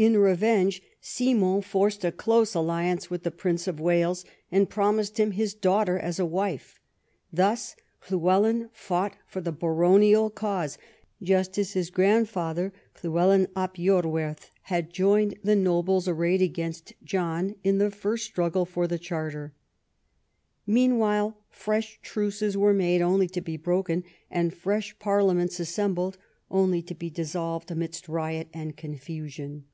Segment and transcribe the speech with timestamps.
[0.00, 5.32] In revenge Simon forced a close alliance with the Prince of Wales, and promised him
[5.32, 6.80] his daughter as a wife.
[7.30, 7.76] Thus
[8.08, 10.78] Llywelyn fought for the baronial cause,
[11.22, 17.76] just as his grandfather Llywelyn ab lorwerth had joined the nobles arrayed against John in
[17.76, 19.52] the first struggle for the Charter.
[20.66, 26.16] Meanwhile fresh truces were made, only to be broken; and fresh parliaments assembled,
[26.50, 29.64] only to be dissolved amidst riot and confusion.